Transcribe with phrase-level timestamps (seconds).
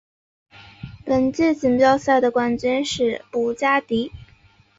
[1.05, 4.11] 本届锦标赛的冠军是布加迪。